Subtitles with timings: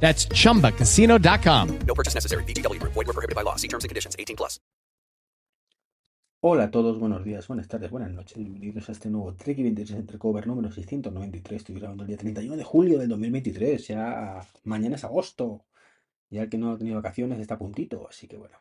[0.00, 1.78] That's chumbacasino.com.
[1.86, 2.44] No purchase necessary.
[2.44, 2.80] BGW.
[2.82, 3.56] Void were prohibited by law.
[3.56, 4.14] See terms and conditions.
[4.18, 4.60] 18 plus.
[6.42, 8.36] Hola a todos, buenos días, buenas tardes, buenas noches.
[8.36, 11.56] Bienvenidos a este nuevo Trek 23 entre cover número 693.
[11.56, 13.88] Estoy grabando el día 31 de julio del 2023.
[13.88, 15.64] Ya mañana es agosto.
[16.30, 18.06] Ya el que no ha tenido vacaciones está a puntito.
[18.08, 18.58] Así que bueno,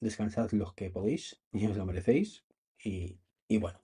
[0.00, 2.44] descansad los que podéis y os lo merecéis.
[2.84, 3.18] Y,
[3.48, 3.78] y bueno,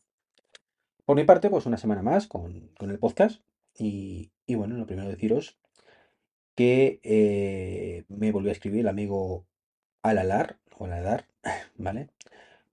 [1.07, 3.41] por mi parte, pues una semana más con, con el podcast.
[3.79, 5.57] Y, y bueno, lo primero deciros
[6.59, 9.47] que eh, me volvió a escribir el amigo
[10.03, 11.27] Alalar, o Aladar,
[11.77, 12.09] ¿vale?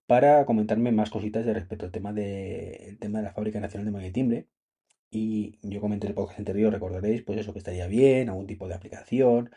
[0.08, 3.86] Para comentarme más cositas de respecto al tema de, el tema de la Fábrica Nacional
[3.86, 4.48] de Magnetimbre.
[5.12, 8.68] Y yo comenté en el podcast anterior, recordaréis, pues eso que estaría bien, algún tipo
[8.68, 9.52] de aplicación,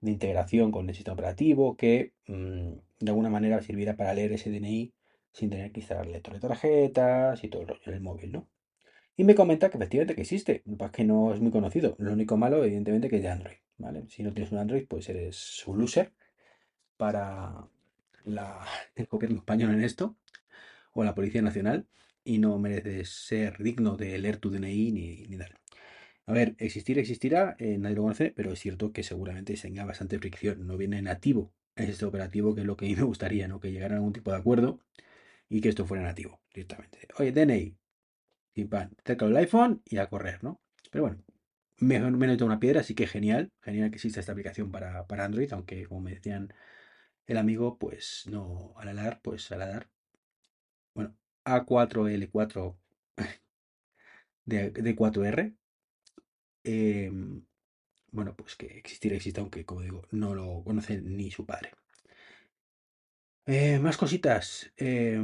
[0.00, 4.50] de integración con el sistema operativo, que mm, de alguna manera sirviera para leer ese
[4.50, 4.92] DNI
[5.32, 8.48] sin tener que instalar lector de tarjetas y todo el rollo en el móvil, ¿no?
[9.18, 11.96] Y me comenta que efectivamente que existe, lo que no es muy conocido.
[11.98, 14.04] Lo único malo, evidentemente, que es de Android, ¿vale?
[14.08, 16.12] Si no tienes un Android, pues eres un loser
[16.96, 17.66] para
[18.24, 20.16] el gobierno español en esto,
[20.92, 21.88] o la Policía Nacional,
[22.22, 25.58] y no mereces ser digno de leer tu DNI ni, ni dar.
[26.26, 30.20] A ver, existir existirá, eh, nadie lo conoce, pero es cierto que seguramente tenga bastante
[30.20, 30.64] fricción.
[30.64, 33.58] No viene nativo este operativo, que es lo que a mí me gustaría, ¿no?
[33.58, 34.78] Que llegara a algún tipo de acuerdo
[35.48, 37.08] y que esto fuera nativo directamente.
[37.18, 37.76] Oye, DNI,
[38.52, 40.60] pim pam, cerca el iPhone y a correr, ¿no?
[40.90, 41.22] Pero bueno,
[41.78, 45.24] me, me he una piedra, así que genial, genial que exista esta aplicación para, para
[45.24, 46.52] Android, aunque como me decían
[47.26, 49.88] el amigo, pues no, al alar, pues al alar.
[50.94, 52.76] Bueno, A4L4
[54.44, 55.54] de, de 4R.
[56.64, 57.10] Eh,
[58.10, 61.72] bueno, pues que existirá, existe, aunque como digo, no lo conoce ni su padre.
[63.46, 64.70] Eh, más cositas.
[64.76, 65.18] Eh,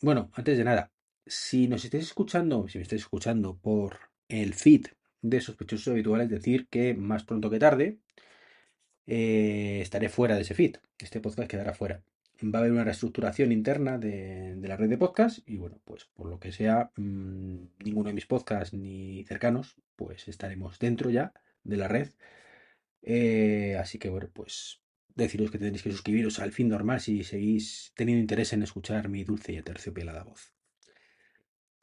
[0.00, 0.90] bueno, antes de nada,
[1.26, 3.98] si nos estáis escuchando, si me estáis escuchando por
[4.28, 4.86] el feed
[5.22, 7.98] de sospechosos habituales, decir que más pronto que tarde
[9.06, 10.76] eh, estaré fuera de ese feed.
[10.98, 12.02] Este podcast quedará fuera.
[12.42, 16.28] Va a haber una reestructuración interna de, la red de podcast y bueno, pues por
[16.28, 21.32] lo que sea, mmm, ninguno de mis podcasts ni cercanos, pues estaremos dentro ya
[21.64, 22.08] de la red.
[23.02, 24.80] Eh, así que bueno, pues
[25.14, 29.24] deciros que tenéis que suscribiros al fin normal si seguís teniendo interés en escuchar mi
[29.24, 30.54] dulce y aterciopelada voz.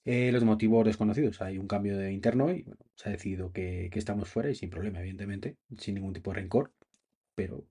[0.09, 1.41] Eh, los motivos desconocidos.
[1.41, 4.55] Hay un cambio de interno y bueno, se ha decidido que, que, estamos fuera y
[4.55, 6.71] sin problema, evidentemente, sin ningún tipo de rencor.
[7.35, 7.67] Pero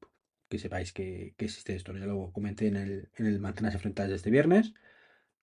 [0.51, 1.97] que sepáis que, existe esto.
[1.97, 4.75] Ya lo comenté en el, en el Mantenerse Enfrentadas de este viernes.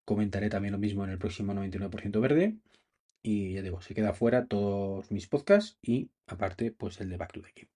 [0.06, 2.58] Comentaré también lo mismo en el próximo 99% verde.
[3.24, 7.34] Y ya digo, se queda fuera todos mis podcasts y aparte, pues el de Back
[7.34, 7.72] to the Game.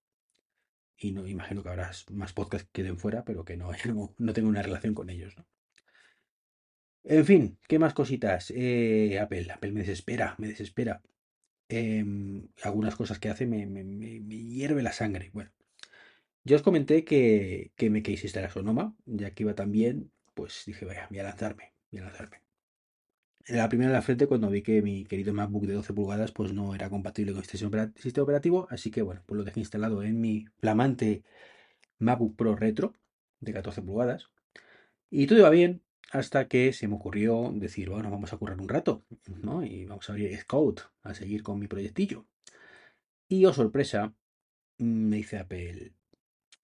[0.99, 3.71] Y no imagino que habrá más podcasts que queden fuera, pero que no,
[4.19, 5.35] no, tengo una relación con ellos.
[7.09, 8.51] En fin, ¿qué más cositas?
[8.53, 11.01] Eh, Apple, Apple me desespera, me desespera.
[11.69, 12.03] Eh,
[12.63, 15.31] algunas cosas que hace me, me, hierve la sangre.
[15.33, 15.51] Bueno,
[16.43, 20.63] yo os comenté que, que me quisiste la Sonoma, ya que iba tan bien, pues
[20.65, 22.41] dije, vaya, voy a lanzarme, voy a lanzarme.
[23.45, 26.33] En la primera de la frente, cuando vi que mi querido MacBook de 12 pulgadas,
[26.33, 30.03] pues no era compatible con este sistema operativo, así que bueno, pues lo dejé instalado
[30.03, 31.23] en mi flamante
[31.99, 32.93] MacBook Pro Retro
[33.39, 34.29] de 14 pulgadas.
[35.09, 35.81] Y todo iba bien,
[36.11, 39.63] hasta que se me ocurrió decir, bueno, vamos a currar un rato, ¿no?
[39.63, 42.25] Y vamos a abrir Scout a seguir con mi proyectillo.
[43.27, 44.13] Y oh sorpresa,
[44.77, 45.93] me dice Apple,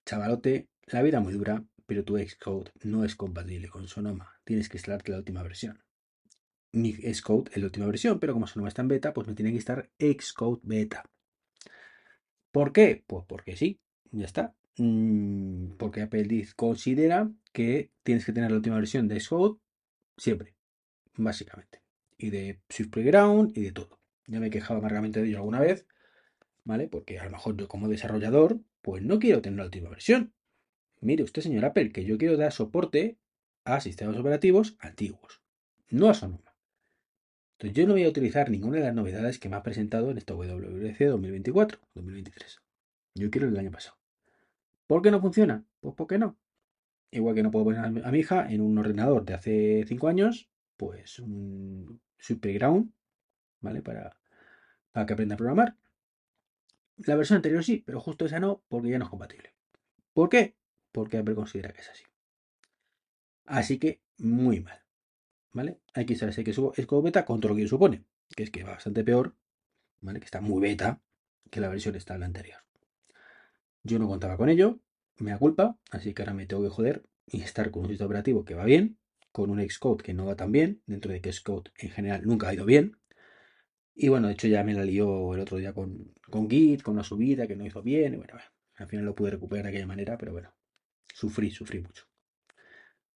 [0.06, 4.40] chavalote, la vida muy dura, pero tu Xcode no es compatible con Sonoma.
[4.44, 5.82] Tienes que instalarte la última versión.
[6.72, 9.50] Mi Xcode es la última versión, pero como Sonoma está en beta, pues me tiene
[9.50, 11.04] que instalar Xcode beta.
[12.50, 13.04] ¿Por qué?
[13.06, 13.80] Pues porque sí,
[14.10, 14.54] ya está.
[14.78, 19.58] Mm, porque Apple considera que tienes que tener la última versión de Xcode
[20.16, 20.54] siempre,
[21.16, 21.82] básicamente.
[22.18, 24.00] Y de Swift Playground y de todo.
[24.26, 25.86] Ya me he quejado amargamente de ello alguna vez,
[26.64, 26.88] ¿vale?
[26.88, 30.32] Porque a lo mejor yo como desarrollador, pues no quiero tener la última versión.
[31.00, 33.18] Mire usted, señor Apple, que yo quiero dar soporte
[33.64, 35.42] a sistemas operativos antiguos,
[35.90, 36.54] no a Sonoma.
[37.52, 40.18] Entonces yo no voy a utilizar ninguna de las novedades que me ha presentado en
[40.18, 42.60] esta WWDC 2024-2023.
[43.14, 44.03] Yo quiero el año pasado.
[44.86, 45.64] ¿Por qué no funciona?
[45.80, 46.36] Pues porque no.
[47.10, 50.50] Igual que no puedo poner a mi hija en un ordenador de hace 5 años,
[50.76, 52.92] pues un Superground,
[53.60, 53.82] ¿vale?
[53.82, 54.16] Para,
[54.92, 55.76] que aprenda a programar.
[56.96, 59.54] La versión anterior sí, pero justo esa no, porque ya no es compatible.
[60.12, 60.56] ¿Por qué?
[60.92, 62.04] Porque Apple considera que es así.
[63.44, 64.82] Así que muy mal.
[65.52, 65.78] ¿Vale?
[65.92, 68.04] Hay que instalar Xcode Beta con lo que supone,
[68.34, 69.36] que es que va bastante peor,
[70.00, 70.18] ¿vale?
[70.18, 71.00] Que está muy beta
[71.50, 72.58] que la versión estable anterior.
[73.84, 74.80] Yo no contaba con ello,
[75.18, 78.06] me da culpa, así que ahora me tengo que joder y estar con un sistema
[78.06, 78.98] operativo que va bien,
[79.30, 82.48] con un Xcode que no va tan bien, dentro de que Xcode en general nunca
[82.48, 82.96] ha ido bien.
[83.94, 86.94] Y bueno, de hecho ya me la lió el otro día con, con Git, con
[86.94, 88.14] una subida que no hizo bien.
[88.14, 88.34] Y bueno,
[88.76, 90.52] al final lo pude recuperar de aquella manera, pero bueno,
[91.12, 92.06] sufrí, sufrí mucho.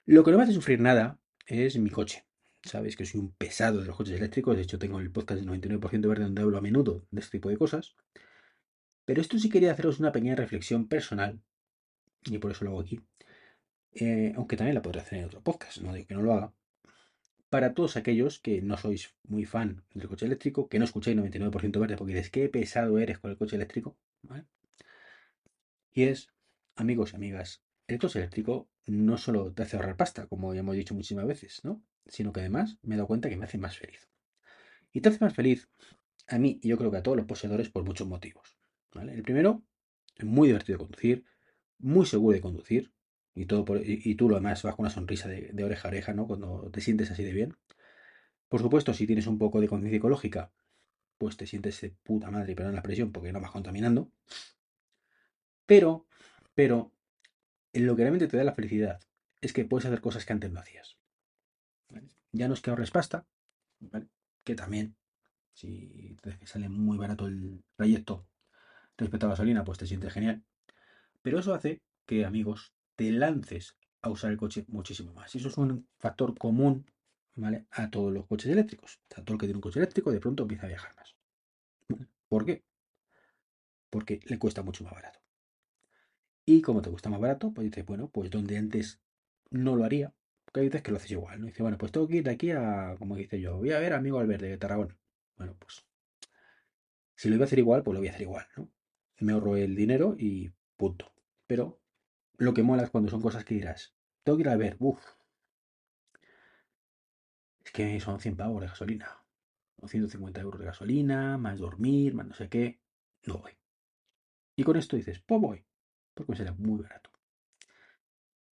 [0.04, 2.26] Lo que no me hace sufrir nada es mi coche.
[2.62, 4.56] Sabéis que soy un pesado de los coches eléctricos.
[4.56, 7.48] De hecho, tengo el podcast del 99% verde donde hablo a menudo de este tipo
[7.48, 7.96] de cosas.
[9.08, 11.40] Pero esto sí quería haceros una pequeña reflexión personal.
[12.26, 13.00] Y por eso lo hago aquí.
[13.94, 16.52] Eh, aunque también la podré hacer en otro podcast, no digo que no lo haga.
[17.48, 21.80] Para todos aquellos que no sois muy fan del coche eléctrico, que no escucháis 99%
[21.80, 23.96] verde porque dices qué pesado eres con el coche eléctrico,
[25.94, 26.28] Y es,
[26.76, 30.76] amigos y amigas, el coche eléctrico no solo te hace ahorrar pasta, como ya hemos
[30.76, 31.82] dicho muchísimas veces, ¿no?
[32.08, 34.06] Sino que además me he dado cuenta que me hace más feliz.
[34.92, 35.66] Y te hace más feliz
[36.26, 38.58] a mí y yo creo que a todos los poseedores por muchos motivos.
[39.02, 39.62] El primero,
[40.16, 41.24] es muy divertido de conducir,
[41.78, 42.92] muy seguro de conducir,
[43.34, 46.26] y, todo y, tú lo demás vas con una sonrisa de, oreja a oreja, ¿no?
[46.26, 47.56] Cuando te sientes así de bien.
[48.48, 50.50] Por supuesto, si tienes un poco de conciencia ecológica,
[51.18, 54.10] pues te sientes de puta madre, perdón la expresión, porque no vas contaminando.
[55.66, 56.06] Pero,
[56.54, 56.92] pero,
[57.72, 59.00] en lo que realmente te da la felicidad
[59.40, 60.98] es que puedes hacer cosas que antes no hacías.
[62.32, 63.26] Ya no es que ahorres pasta,
[64.42, 64.96] que también,
[65.52, 68.26] si sale muy barato el trayecto
[68.98, 70.42] respecto a gasolina, pues te sientes genial.
[71.22, 75.34] Pero eso hace que, amigos, te lances a usar el coche muchísimo más.
[75.34, 76.84] Y eso es un factor común
[77.34, 77.66] ¿vale?
[77.70, 79.00] a todos los coches eléctricos.
[79.10, 81.16] O sea, todo el que tiene un coche eléctrico de pronto empieza a viajar más.
[82.28, 82.64] ¿Por qué?
[83.90, 85.20] Porque le cuesta mucho más barato.
[86.44, 89.00] Y como te cuesta más barato, pues dices, bueno, pues donde antes
[89.50, 91.46] no lo haría, porque hay veces que lo haces igual, ¿no?
[91.46, 93.92] dice, bueno, pues tengo que ir de aquí a, como dice yo, voy a ver
[93.92, 94.96] a amigo Albert de Tarragona.
[95.36, 95.84] Bueno, pues
[97.16, 98.70] si lo iba a hacer igual, pues lo voy a hacer igual, ¿no?
[99.20, 101.12] Me ahorro el dinero y punto.
[101.46, 101.80] Pero
[102.36, 105.02] lo que mola es cuando son cosas que dirás, tengo que ir a ver, uff,
[107.64, 109.24] es que son 100 pavos de gasolina,
[109.76, 112.80] o 150 euros de gasolina, más dormir, más no sé qué,
[113.26, 113.52] no voy.
[114.56, 115.64] Y con esto dices, pues voy,
[116.14, 117.10] porque será muy barato.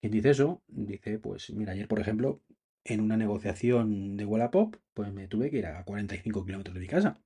[0.00, 2.43] Quien dice eso, dice, pues mira, ayer por ejemplo,
[2.84, 6.87] en una negociación de Wallapop, pues me tuve que ir a 45 kilómetros de mi
[6.87, 7.20] casa.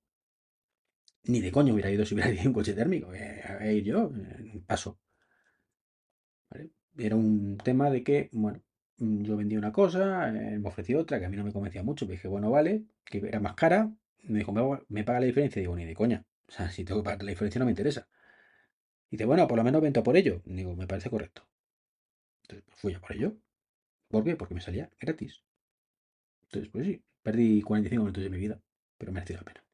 [1.25, 3.12] Ni de coño hubiera ido si hubiera ido un coche térmico.
[3.15, 4.99] Eh, a yo, eh, paso.
[6.97, 8.61] Era un tema de que, bueno,
[8.99, 12.06] yo vendía una cosa, él me ofreció otra que a mí no me convencía mucho.
[12.06, 13.93] Me dije, bueno, vale, que era más cara.
[14.25, 14.53] Me dijo,
[14.88, 15.61] me, paga la diferencia.
[15.61, 16.25] Digo, ni de coña.
[16.49, 18.09] O sea, si tengo que pagar la diferencia no me interesa.
[19.11, 20.43] Dice, bueno, por lo menos vento por ello.
[20.44, 21.49] Digo, me parece correcto.
[22.43, 23.37] Entonces, pues fui a por ello.
[24.09, 24.37] ¿Por qué?
[24.37, 25.44] Porque me salía gratis.
[26.43, 28.61] Entonces, pues sí, perdí 45 minutos de mi vida,
[28.97, 29.68] pero me ha sido la pena.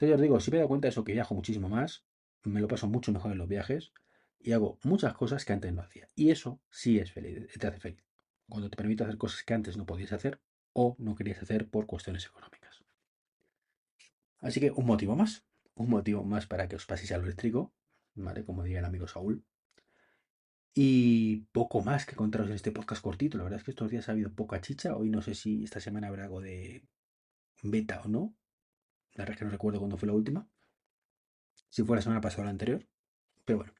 [0.00, 2.06] Entonces, ya os digo, si me he dado cuenta de eso, que viajo muchísimo más,
[2.44, 3.92] me lo paso mucho mejor en los viajes
[4.38, 6.08] y hago muchas cosas que antes no hacía.
[6.14, 8.02] Y eso sí es feliz, te hace feliz.
[8.48, 10.40] Cuando te permite hacer cosas que antes no podías hacer
[10.72, 12.82] o no querías hacer por cuestiones económicas.
[14.38, 15.44] Así que un motivo más,
[15.74, 17.74] un motivo más para que os paséis al eléctrico,
[18.14, 18.42] ¿vale?
[18.42, 19.44] Como diría el amigo Saúl.
[20.72, 23.36] Y poco más que contaros en este podcast cortito.
[23.36, 24.96] La verdad es que estos días ha habido poca chicha.
[24.96, 26.88] Hoy no sé si esta semana habrá algo de
[27.62, 28.34] beta o no.
[29.20, 30.48] La verdad es que no recuerdo cuándo fue la última.
[31.68, 32.86] Si fue la semana pasada o la anterior.
[33.44, 33.74] Pero bueno.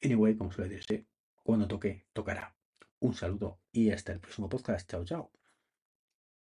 [0.00, 1.08] Anyway, como suele decirse,
[1.42, 2.54] cuando toque, tocará.
[3.00, 4.88] Un saludo y hasta el próximo podcast.
[4.88, 5.41] Chao, chao.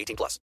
[0.00, 0.38] 18 plus.